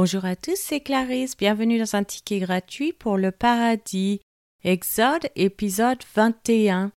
[0.00, 1.36] Bonjour à tous, c'est Clarisse.
[1.36, 4.20] Bienvenue dans un ticket gratuit pour le paradis.
[4.62, 6.92] Exode, épisode 21.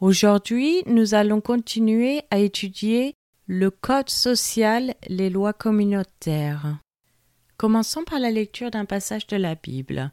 [0.00, 3.14] Aujourd'hui, nous allons continuer à étudier
[3.48, 6.78] le code social, les lois communautaires.
[7.56, 10.12] Commençons par la lecture d'un passage de la Bible.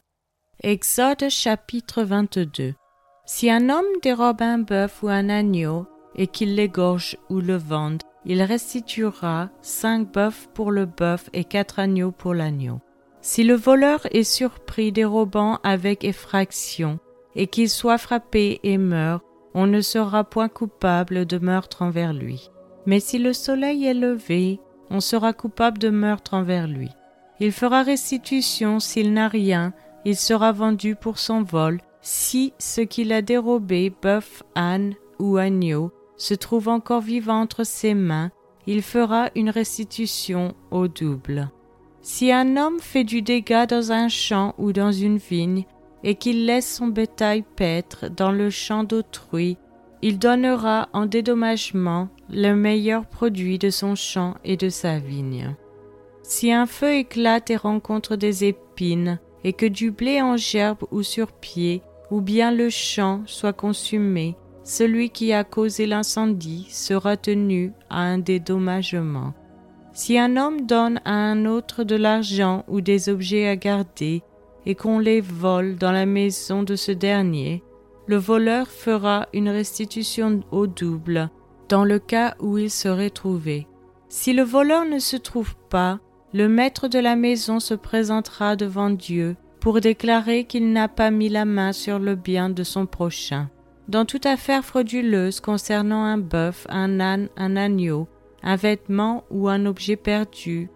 [0.63, 2.73] Exode chapitre 22.
[3.27, 8.01] Si un homme dérobe un bœuf ou un agneau et qu'il l'égorge ou le vende,
[8.25, 12.79] il restituera cinq bœufs pour le bœuf et quatre agneaux pour l'agneau.
[13.21, 16.99] Si le voleur est surpris dérobant avec effraction,
[17.35, 22.49] et qu'il soit frappé et meurt, on ne sera point coupable de meurtre envers lui.
[22.85, 26.89] Mais si le soleil est levé, on sera coupable de meurtre envers lui.
[27.39, 29.73] Il fera restitution s'il n'a rien,
[30.05, 35.91] il sera vendu pour son vol, si ce qu'il a dérobé, bœuf, âne ou agneau,
[36.21, 38.29] se trouve encore vivant entre ses mains,
[38.67, 41.49] il fera une restitution au double.
[42.03, 45.65] Si un homme fait du dégât dans un champ ou dans une vigne,
[46.03, 49.57] et qu'il laisse son bétail paître dans le champ d'autrui,
[50.03, 55.55] il donnera en dédommagement le meilleur produit de son champ et de sa vigne.
[56.21, 61.01] Si un feu éclate et rencontre des épines, et que du blé en gerbe ou
[61.01, 67.73] sur pied, ou bien le champ soit consumé, celui qui a causé l'incendie sera tenu
[67.89, 69.33] à un dédommagement.
[69.93, 74.23] Si un homme donne à un autre de l'argent ou des objets à garder,
[74.65, 77.63] et qu'on les vole dans la maison de ce dernier,
[78.07, 81.29] le voleur fera une restitution au double
[81.69, 83.67] dans le cas où il serait trouvé.
[84.09, 85.99] Si le voleur ne se trouve pas,
[86.33, 91.29] le maître de la maison se présentera devant Dieu pour déclarer qu'il n'a pas mis
[91.29, 93.49] la main sur le bien de son prochain.
[93.91, 98.07] Dans toute affaire frauduleuse concernant un bœuf, un âne, un agneau,
[98.41, 100.69] un vêtement ou un objet perdu,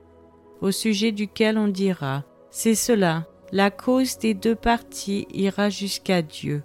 [0.60, 6.62] au sujet duquel on dira C'est cela, la cause des deux parties ira jusqu'à Dieu.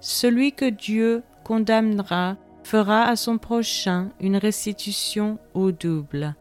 [0.00, 6.34] Celui que Dieu condamnera fera à son prochain une restitution au double.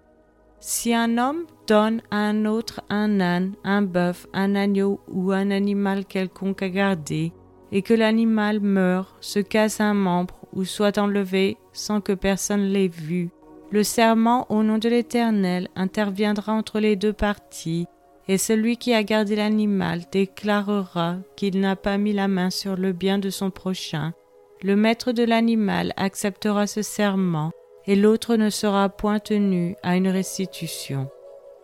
[0.61, 5.51] Si un homme donne à un autre un âne, un bœuf, un agneau ou un
[5.51, 7.33] animal quelconque à garder,
[7.71, 12.87] et que l'animal meurt, se casse un membre ou soit enlevé sans que personne l'ait
[12.87, 13.29] vu,
[13.71, 17.85] le serment au nom de l'Éternel interviendra entre les deux parties
[18.27, 22.93] et celui qui a gardé l'animal déclarera qu'il n'a pas mis la main sur le
[22.93, 24.13] bien de son prochain.
[24.61, 27.51] Le maître de l'animal acceptera ce serment,
[27.87, 31.09] et l'autre ne sera point tenu à une restitution.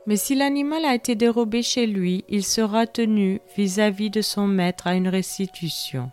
[0.07, 4.87] Mais si l'animal a été dérobé chez lui, il sera tenu vis-à-vis de son maître
[4.87, 6.11] à une restitution.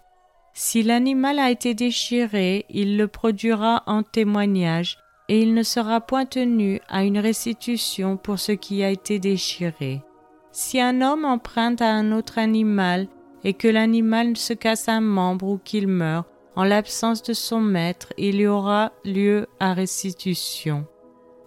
[0.55, 4.99] Si l'animal a été déchiré, il le produira en témoignage,
[5.29, 10.03] et il ne sera point tenu à une restitution pour ce qui a été déchiré.
[10.51, 13.09] Si un homme emprunte à un autre animal
[13.45, 18.13] et que l'animal se casse un membre ou qu'il meurt, en l'absence de son maître,
[18.19, 20.87] il y aura lieu à restitution.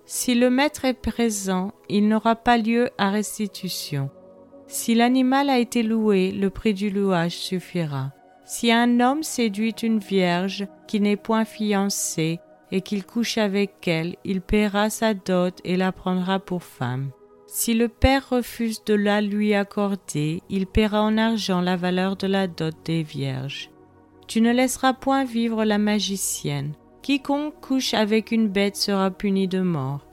[0.07, 4.11] Si le maître est présent, il n'aura pas lieu à restitution.
[4.67, 8.11] Si l'animal a été loué, le prix du louage suffira.
[8.45, 12.39] Si un homme séduit une vierge qui n'est point fiancée
[12.71, 17.09] et qu'il couche avec elle, il paiera sa dot et la prendra pour femme.
[17.47, 22.27] Si le père refuse de la lui accorder, il paiera en argent la valeur de
[22.27, 23.71] la dot des vierges.
[24.27, 26.73] Tu ne laisseras point vivre la magicienne.
[27.05, 30.07] Quiconque couche avec une bête sera puni de mort.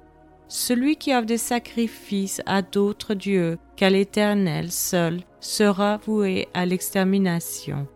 [0.47, 7.87] Celui qui offre des sacrifices à d'autres dieux qu'à l'Éternel seul sera voué à l'extermination.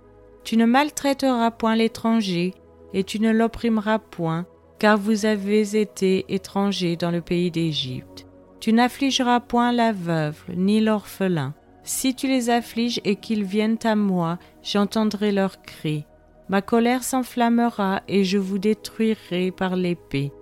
[0.44, 2.54] Tu ne maltraiteras point l'étranger,
[2.94, 4.46] et tu ne l'opprimeras point,
[4.78, 8.26] car vous avez été étrangers dans le pays d'Égypte.
[8.60, 11.52] Tu n'affligeras point la veuve, ni l'orphelin.
[11.82, 16.06] Si tu les affliges et qu'ils viennent à moi, j'entendrai leurs cris.
[16.48, 20.32] Ma colère s'enflammera et je vous détruirai par l'épée.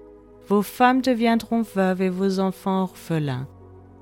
[0.49, 3.49] Vos femmes deviendront veuves et vos enfants orphelins.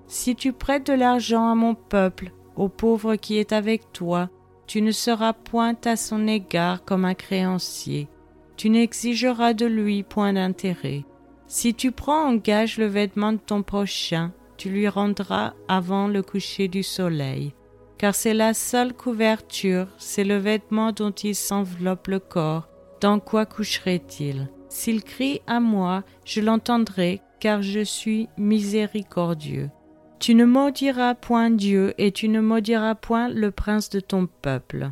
[0.09, 4.29] Si tu prêtes de l'argent à mon peuple, au pauvre qui est avec toi,
[4.67, 8.09] tu ne seras point à son égard comme un créancier.
[8.57, 11.05] Tu n'exigeras de lui point d'intérêt.
[11.47, 16.23] Si tu prends en gage le vêtement de ton prochain, tu lui rendras avant le
[16.23, 17.55] coucher du soleil,
[18.03, 22.67] car c'est la seule couverture, c'est le vêtement dont il s'enveloppe le corps.
[23.01, 24.49] Dans quoi coucherait-il?
[24.69, 29.71] S'il crie à moi, je l'entendrai, car je suis miséricordieux.
[30.19, 34.91] Tu ne maudiras point Dieu, et tu ne maudiras point le prince de ton peuple.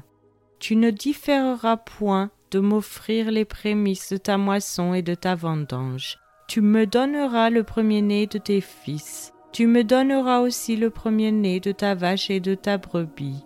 [0.60, 6.20] Tu ne différeras point de m'offrir les prémices de ta moisson et de ta vendange
[6.50, 9.32] tu me donneras le premier-né de tes fils.
[9.52, 13.44] Tu me donneras aussi le premier-né de ta vache et de ta brebis.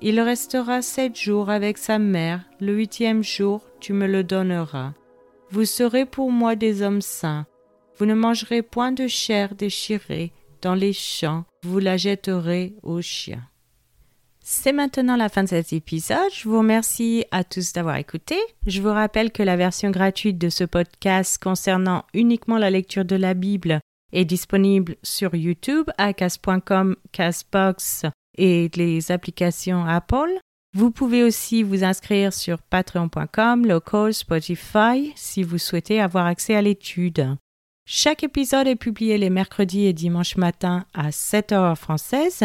[0.00, 4.92] Il restera sept jours avec sa mère, le huitième jour tu me le donneras.
[5.50, 7.46] Vous serez pour moi des hommes saints.
[7.98, 10.32] Vous ne mangerez point de chair déchirée
[10.62, 13.42] dans les champs, vous la jetterez aux chiens.
[14.40, 16.32] C'est maintenant la fin de cet épisode.
[16.34, 18.36] Je vous remercie à tous d'avoir écouté.
[18.66, 23.16] Je vous rappelle que la version gratuite de ce podcast concernant uniquement la lecture de
[23.16, 23.80] la Bible
[24.12, 28.06] est disponible sur YouTube à cas.com, Casbox
[28.36, 30.38] et les applications Apple.
[30.74, 36.62] Vous pouvez aussi vous inscrire sur patreon.com, local, Spotify si vous souhaitez avoir accès à
[36.62, 37.36] l'étude.
[37.84, 42.44] Chaque épisode est publié les mercredis et dimanches matin à 7 heures française.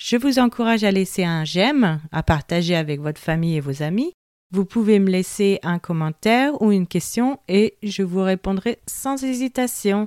[0.00, 4.12] Je vous encourage à laisser un j'aime, à partager avec votre famille et vos amis.
[4.50, 10.06] Vous pouvez me laisser un commentaire ou une question et je vous répondrai sans hésitation.